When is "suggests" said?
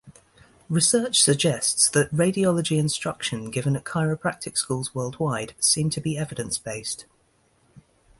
1.21-1.87